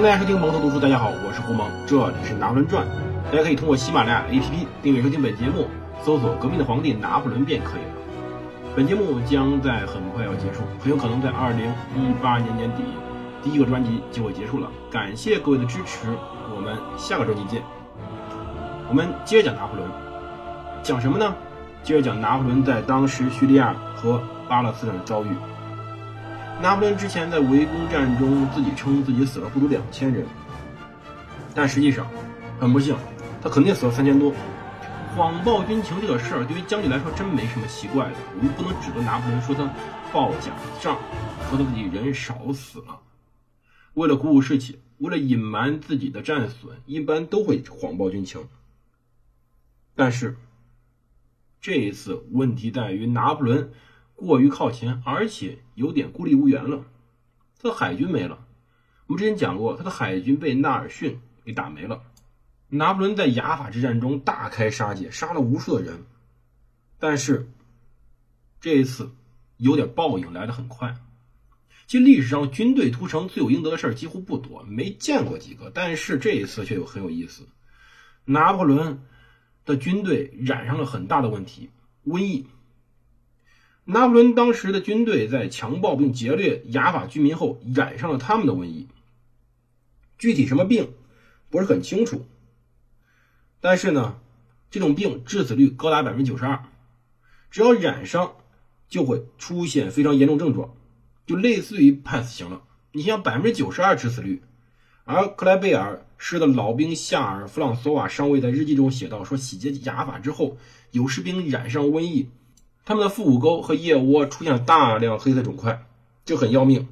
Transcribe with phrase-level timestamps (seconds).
[0.00, 0.80] 迎大家收听蒙头读书。
[0.80, 2.86] 大家好，我是胡蒙，这里是《拿破仑传》。
[3.30, 5.68] 大家可以通过喜马拉雅 APP 订阅收听本节目，
[6.02, 7.92] 搜索“革命的皇帝拿破仑”便可以了。
[8.74, 12.82] 本节目将在很快要结束，很有可能在二零一八年年底，
[13.42, 14.70] 第一个专辑就会结束了。
[14.90, 16.08] 感谢各位的支持，
[16.56, 17.62] 我们下个专辑见。
[18.88, 19.86] 我们接着讲拿破仑，
[20.82, 21.34] 讲什么呢？
[21.82, 25.28] 接着讲拿破仑在当时叙利亚和巴勒斯坦的遭遇。
[26.60, 30.26] 拿破仑之前在围攻战中，自己称自己死了不足两千人，
[31.54, 32.06] 但实际上，
[32.60, 32.94] 很不幸，
[33.42, 34.30] 他肯定死了三千多。
[35.16, 38.14] 谎报军情这个事儿，对于将军来说真没什么奇怪的。
[38.36, 39.64] 我们不能指责拿破仑说他
[40.12, 40.98] 报假账，
[41.48, 43.00] 说他自己人少死了。
[43.94, 48.46] 为了鼓舞士气，为了隐瞒自己的战损，一般都会谎报军情。
[49.96, 50.36] 但是，
[51.58, 53.72] 这一次问题在于拿破仑。
[54.20, 56.84] 过于靠前，而且有点孤立无援了。
[57.58, 58.46] 他的海军没了。
[59.06, 62.02] 我们之前讲过，他的海军被纳尔逊给打没了。
[62.68, 66.04] 拿破仑在雅法之战中大开杀戒，杀了无数的人。
[66.98, 67.50] 但是
[68.60, 69.10] 这一次
[69.56, 70.96] 有点报应来得很快。
[71.86, 75.72] 其实历史上军队屠城罪有应得的事儿几乎不多，没见过几个。
[75.74, 77.48] 但是这一次却有很有意思。
[78.26, 79.02] 拿破仑
[79.64, 81.70] 的军队染上了很大的问题——
[82.06, 82.46] 瘟疫。
[83.90, 88.86] 拿破仑当时的军队在强暴并劫掠雅法居民后，染上了他们的瘟疫。
[90.16, 90.92] 具体什么病
[91.50, 92.24] 不是很清楚，
[93.60, 94.18] 但是呢，
[94.70, 96.62] 这种病致死率高达百分之九十二，
[97.50, 98.36] 只要染上
[98.88, 100.72] 就会出现非常严重症状，
[101.26, 102.62] 就类似于判死刑了。
[102.92, 104.42] 你像百分之九十二致死率，
[105.04, 110.58] 而克莱贝尔市的老兵夏尔·弗朗索瓦上尉在日记中写道：“说洗劫雅法之后，
[110.92, 112.28] 有士兵染上瘟疫。”
[112.90, 115.86] 他们的腹股沟和腋窝出现大量黑色肿块，
[116.24, 116.88] 这很要命。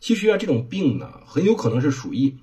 [0.00, 2.38] 其实啊，这种病呢，很有可能是鼠疫，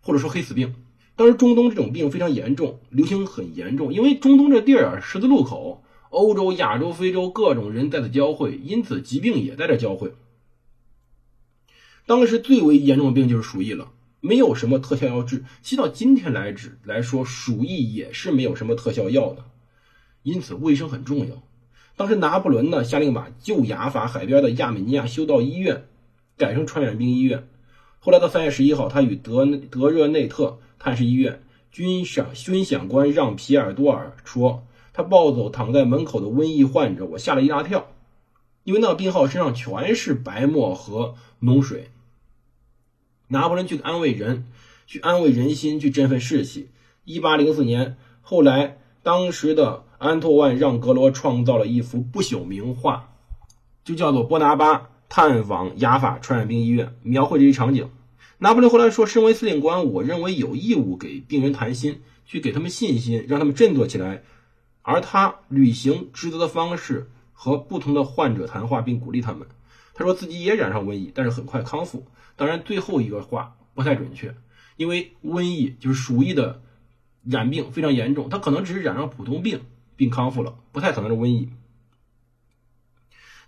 [0.00, 0.74] 或者说黑死病。
[1.16, 10.14] 当时中东这种病非常严重，流行很严重，因为中东这地儿啊，十字路口，欧洲、亚洲、非洲各种人在此交汇，因此疾病也在这交汇。
[12.06, 13.92] 当时最为严重的病就是鼠疫了，
[14.22, 15.44] 没有什么特效药治。
[15.60, 19.44] 其实到今天来指来说，鼠疫也是没有什么特效药的，
[20.22, 21.42] 因此卫生很重要。
[21.94, 25.84] 当时拿破仑呢下令把旧雅法海边的亚美尼亚修道医院
[26.38, 27.46] 改成传染病医院。
[28.00, 37.86] 后来到三月十一号，他与德德热内特探视医院军赏军饷官让皮尔多尔说：“他抱走躺在门口的瘟疫患者，我吓了一大跳，
[38.64, 41.90] 因为那个病号身上全是白沫和脓水。”
[43.28, 44.46] 拿破仑去安慰人，
[44.86, 46.70] 去安慰人心，去振奋士气。
[47.04, 49.84] 一八零四年，后来当时的。
[50.02, 53.10] 安托万让格罗创造了一幅不朽名画，
[53.84, 57.88] 就叫做《波拿巴探访雅法传染病医院》，描绘这一场景。
[58.38, 64.24] 拿破仑后来说：“身为司令官，我认为有义务给病人谈心，去给他们信心，让他们振作起来。”
[64.82, 69.46] 而他履行职责的方式和不同的患者谈话，并鼓励他们。
[69.94, 72.04] 他说自己也染上瘟疫，但是很快康复。
[72.34, 74.34] 当然，最后一个话不太准确，
[74.76, 76.60] 因为瘟疫就是鼠疫的
[77.22, 79.60] 染病非常严重，他可能只是染上普通病。
[79.96, 81.50] 并康复了，不太可能是瘟疫。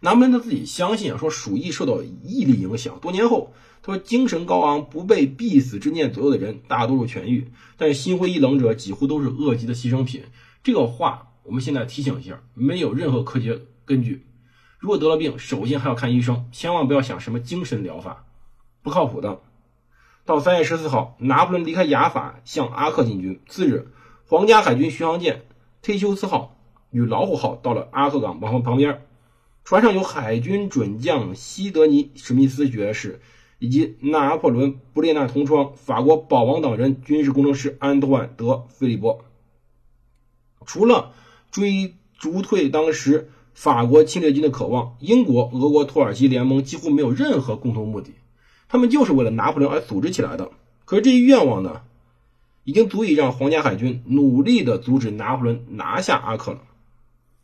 [0.01, 2.99] 拿破仑他自己相信啊，说鼠疫受到毅力影响。
[3.01, 7.47] 多年后，他说精神高昂、不被必死之念左右的人，大多数痊愈；
[7.79, 10.25] 但是心灰意冷者，几乎都是恶疾的牺牲品。
[10.63, 14.27] 这个话我们现在提醒一下，没有任何科学根据。
[14.79, 18.27] 如果得了病，首先还要看医生，千万不要想什么精神疗法，
[18.83, 19.41] 不靠谱的。
[20.27, 23.41] 到三月十四号，拿破仑离开雅法，向阿克进军。
[23.47, 23.89] 次日，
[24.27, 25.47] 皇家海军巡航舰。
[25.85, 26.57] 忒修斯号
[26.91, 29.03] 与老虎号到了阿克港旁旁边，
[29.65, 33.21] 船上有海军准将西德尼史密斯爵士
[33.59, 39.27] 以及拿破仑布列纳同窗法国保王党人军事工程师安托万德菲利波。
[40.65, 41.13] 除了
[41.51, 48.13] 追逐退当时法国侵略军的渴望，英国、俄国、土耳其联盟几乎没有任何共同目的，
[48.69, 50.51] 他们就是为了拿破仑而组织起来的。
[50.87, 51.83] 可是这一愿望呢？
[52.65, 56.63] 已经足以让皇家海军努力地阻止拿破仑拿下阿克了。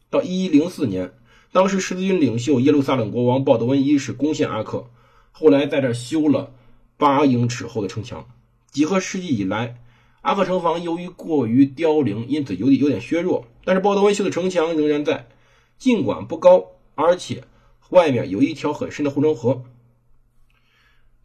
[0.09, 1.13] 到一一零四年，
[1.53, 4.91] 当时十字军领袖耶路撒冷国王鲍德温一世攻陷阿克，
[5.31, 6.53] 后来在这修了
[6.97, 8.27] 八英尺厚的城墙。
[8.71, 9.77] 几个世纪以来，
[10.23, 13.47] 阿克城防由于过于凋零，因此有点有点削弱。
[13.65, 15.29] 但是鲍德温修的城墙仍然在，
[15.77, 16.65] 尽管不高，
[16.95, 17.45] 而且
[17.91, 19.65] 外面有一条很深的护城河。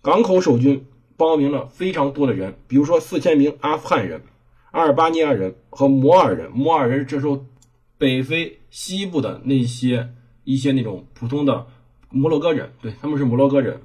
[0.01, 0.85] 港口守军。
[1.17, 4.21] 报名了非常多的人，比如说四千名阿富汗人、
[4.71, 6.51] 阿尔巴尼亚人和摩尔人。
[6.51, 7.45] 摩尔人这时候
[7.97, 10.09] 北非西部的那些
[10.43, 11.67] 一些那种普通的
[12.09, 13.81] 摩洛哥人，对他们是摩洛哥人。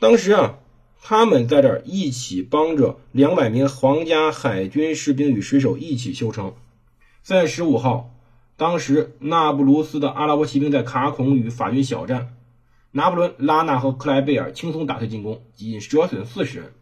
[0.00, 0.58] 当时啊，
[1.02, 6.54] 他们在这儿一起帮着两百名皇家海军士兵与水手一起修城。
[7.22, 8.14] 三月十五号，
[8.56, 12.36] 当时那不鲁斯的阿拉伯骑兵在卡孔与法军小战，
[12.90, 16.72] 拿破仑、拉纳和克莱贝尔轻松打退进攻，仅折损四十人。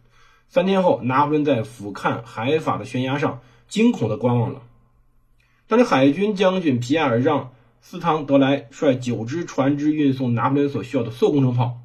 [0.47, 4.61] 三天后，拿破仑在俯瞰海法的悬崖上惊恐地观望了。
[5.67, 7.51] 当时，海军将军皮埃尔让
[7.81, 11.79] 斯汤德莱率九支船只运送拿破仑所需要的所有工程炮。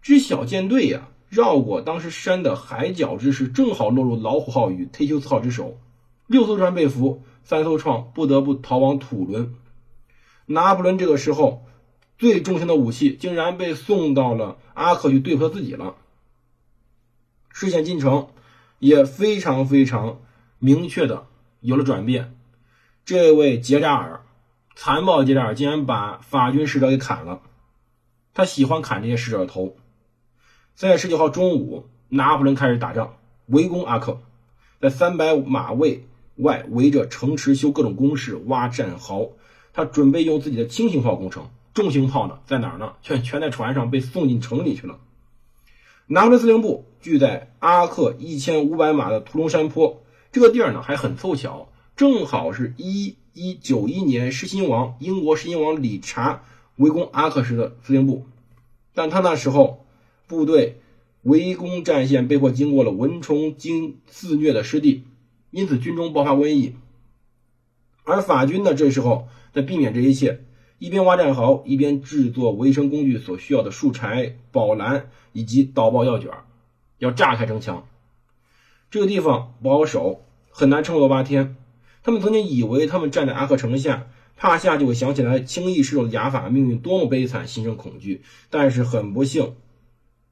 [0.00, 5.78] 这小舰队呀，绕过当时山的海角之时，正好落入老虎号与忒修斯号之手。
[6.26, 9.54] 六艘船被俘，三艘船不得不逃往土伦。
[10.46, 11.66] 拿破仑这个时候
[12.20, 15.94] 最重型的武器竟然被送到了阿克去对付他自己了。
[17.48, 18.28] 事件进程
[18.78, 20.20] 也非常非常
[20.58, 21.26] 明确的
[21.60, 22.36] 有了转变。
[23.06, 24.20] 这位杰扎尔，
[24.76, 27.40] 残暴的杰扎尔竟然把法军使者给砍了。
[28.34, 29.78] 他喜欢砍这些使者的头。
[30.74, 34.20] 三月十九号中午，拿破仑开始打仗，围攻阿克，
[34.78, 36.06] 在三百马位
[36.36, 39.32] 外围着城池修各种工事、挖战壕。
[39.72, 41.48] 他准备用自己的轻型炮攻城，
[41.80, 42.92] 重型炮呢在哪儿呢？
[43.02, 44.98] 全全在船上被送进城里去了。
[46.06, 56.42] 拿破仑司令部聚在阿克一千五百码的屠龙山坡，这个地儿呢还很凑巧，正好是一一九一年狮心王英国狮心王理查
[56.76, 58.26] 围攻阿克时的司令部，
[58.94, 59.84] 但他那时候。
[60.26, 60.80] 部队
[61.22, 65.02] 围攻战线被迫经过了蚊虫精肆虐的湿地，
[65.50, 66.76] 因此军中爆发瘟疫。
[68.04, 70.44] 而法军呢，这时候在避免这一切，
[70.80, 76.30] 一边挖战壕，一边制作维生工具所需要的树柴、宝蓝以及导爆药卷，
[76.96, 77.86] 要炸开城墙。
[78.90, 81.54] 这个地方不好守，很难撑过八天。
[82.02, 84.06] 他们曾经以为他们站在阿克城下，
[84.38, 88.22] 帕夏就会想起来轻易失手的雅法命运多么悲惨，心生恐惧。
[88.48, 89.56] 但是很不幸。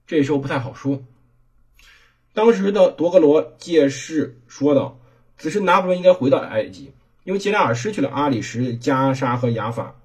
[0.06, 1.02] 这时候不太好说。
[2.32, 4.98] 当时的多格罗借势说道
[5.36, 6.92] ：“此时拿破仑应该回到埃及，
[7.24, 9.97] 因为杰拉尔失去了阿里什、加沙和雅法，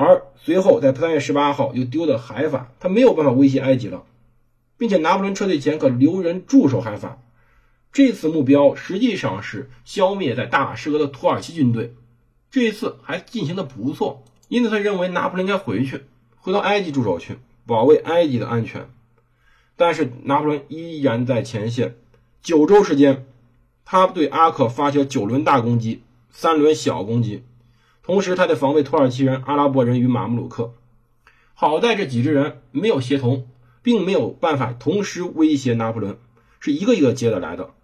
[0.00, 4.04] 而随后在三月十八号又丢了海法，他没有办法威胁埃及了，
[4.76, 7.18] 并且拿破仑撤退前可留人驻守海法。
[7.92, 11.94] 这次目标实际上是消灭在大马士革的土耳其军队，
[12.48, 16.04] 这一次还进行的不错，因此他认为拿破仑应该回去，
[16.36, 18.88] 回到埃及驻守去。”保卫埃及的安全，
[19.76, 21.96] 但是拿破仑依然在前线。
[22.40, 23.26] 九周时间，
[23.84, 26.00] 他对阿克发起了九轮大攻击，
[26.30, 27.42] 三轮小攻击，
[28.08, 30.72] 同时他在防备土耳其人、阿拉伯人与马穆鲁克。
[31.52, 33.46] 好在这几支人没有协同，
[33.82, 36.16] 并没有办法同时威胁拿破仑，
[36.58, 37.74] 是一个一个接着来的。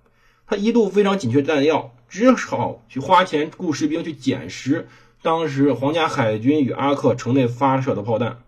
[0.47, 4.89] 他一度非常紧缺弹药，只好去花钱雇士兵去捡拾
[5.21, 8.39] 当时皇家海军与阿克城内发射的炮弹。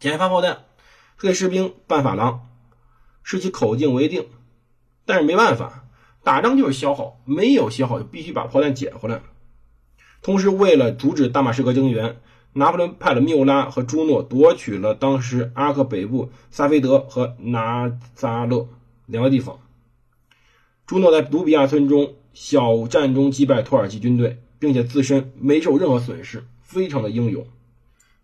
[0.00, 0.64] 检发炮弹，
[1.20, 2.48] 给士兵扮法郎，
[3.22, 4.26] 使其口径为定。
[5.06, 5.84] 但是没办法，
[6.24, 9.20] 打仗就是消耗，没有消耗就必须把炮弹捡回来。
[10.22, 12.16] 同时，为了阻止大马士革增援，
[12.52, 18.68] 拿破仑派了缪拉和朱诺夺取了当时阿克北部萨菲德和拿扎勒
[19.06, 19.58] 两个地方。
[20.86, 27.46] 朱诺在卢比亚村中小战中击败土耳其军队，并且自身没受任何损失，非常的英勇。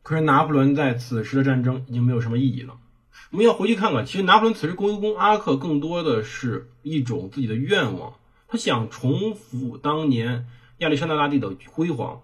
[0.03, 2.75] 可是拿破仑在此时的战争已经没有什么意义了。
[3.31, 8.15] 我们要回去看看，其实拿破仑此时攻一攻阿克，更多的是一种自己的愿望，
[8.49, 10.47] 他想重复当年
[10.85, 12.23] 亚历山大大帝的辉煌。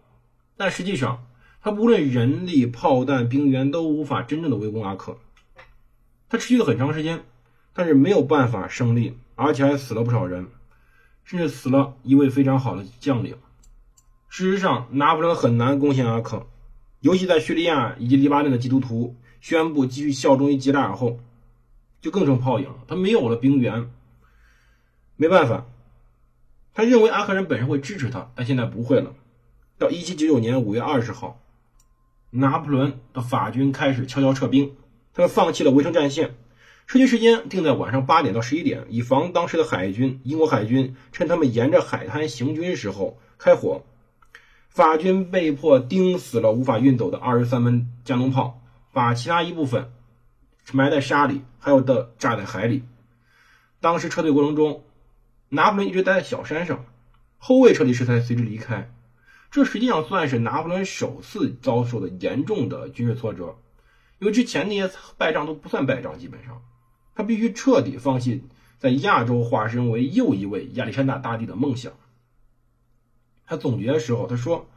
[0.56, 1.26] 但实际上，
[1.62, 5.18] 他无论人力、炮弹、兵员都无法真正的围攻阿克。
[6.28, 7.24] 他持续了很长时间，
[7.72, 10.46] 但是没有办法胜利，而且还死了不少人，
[11.24, 13.36] 甚至死了一位非常好的将领。
[14.28, 16.46] 事实上，拿破仑很难攻陷阿克。
[17.00, 21.18] 尤其在叙利亚以及黎巴嫩的基督徒宣布继续效忠于吉拉尔后，
[22.02, 22.76] 就更成泡影了。
[22.86, 23.90] 他没有了兵源，
[25.16, 25.66] 没办法。
[26.74, 29.12] 他认为阿克人本身会支持他，但现在不会了。
[29.78, 31.40] 到一七九九年五月二十号，
[32.30, 34.76] 拿破仑的法军开始悄悄撤兵，
[35.14, 36.36] 他们放弃了围城战线，
[36.86, 43.82] 撤军时间定在晚上八点到十一点，以防当时的海军英国海军趁他们沿着海滩行军时候开火。
[44.68, 48.62] 法军被迫钉死了无法运走的二十三门加农炮，
[48.92, 49.90] 把其他一部分
[50.72, 52.84] 埋在沙里，还有的炸在海里。
[53.80, 54.84] 当时撤退过程中，
[55.50, 56.86] 拿破仑一直待在小山上，
[57.36, 58.90] 后卫撤离时才随之离开。
[59.50, 63.58] 这实际上算是拿破仑首次遭受的严重的军事挫折，
[64.20, 66.62] 因为之前那些败仗都不算败仗，基本上
[67.16, 68.44] 他必须彻底放弃
[68.78, 71.92] 在亚洲化身为又一位亚历山大大帝的梦想。
[73.44, 74.70] 他总结的时候，他说：“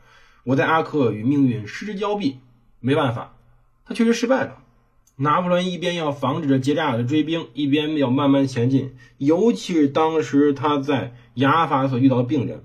[0.43, 2.39] 我在阿克与命运失之交臂，
[2.79, 3.35] 没办法，
[3.85, 4.62] 他确实失败了。
[5.15, 8.95] 拿破仑一边要防止着杰里亚的追兵，一边要慢慢前进。
[9.17, 12.63] 尤其是当时他在雅法所遇到的病人，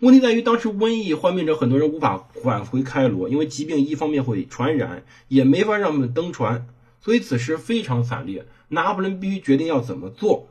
[0.00, 6.66] 问题在于当时瘟疫患病者很多人无法返回开罗，因为疾病一方面会传染，也没法让他们登船，
[7.00, 8.44] 所以此时非常惨烈。
[8.68, 10.48] 拿破仑必须决定要怎么做。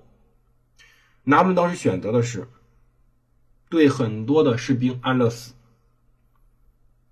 [1.24, 2.48] 拿破仑当时选择的是
[3.70, 5.53] 对很多的士兵安乐死，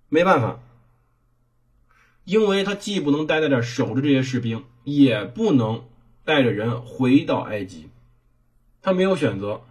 [0.08, 0.62] 没办法。
[2.30, 5.86] 因为他既不能待在这守着这些士兵，也不能
[6.24, 7.90] 带着人回到埃及，
[8.84, 9.62] 他没有选择。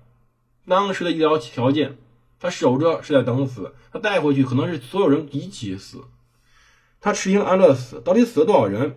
[0.66, 1.96] 当时的医疗条件，
[2.40, 6.02] 他守着是在等死，他带回去可能是所有人一起死。
[7.00, 8.96] 他实行安乐死，到底死了多少人？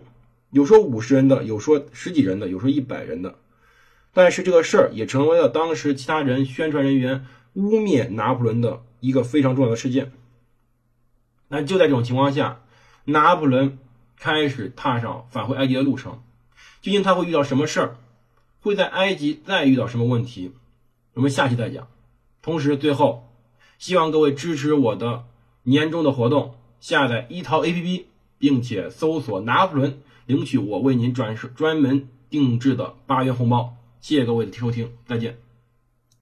[0.50, 3.36] 有说五十人的，有说十几人的，有说一百人的。
[4.12, 10.10] 但是这个事儿也成为了当时其他人宣传人员污蔑拿破仑的一个非常重要的事件。
[11.46, 12.58] 那就在这种情况下。
[13.04, 13.78] 拿破仑
[14.16, 16.22] 开始踏上返回埃及的路程，
[16.80, 17.96] 究竟他会遇到什么事儿？
[18.60, 20.52] 会在埃及再遇到什么问题？
[21.14, 21.88] 我们下期再讲。
[22.42, 23.28] 同时，最后
[23.78, 25.24] 希望各位支持我的
[25.64, 28.04] 年终的活动，下载一淘 APP，
[28.38, 33.76] 并且搜索“拿破仑”，领取我为您转专门定制的八元红包。
[34.00, 35.38] 谢谢各位的收听，再见。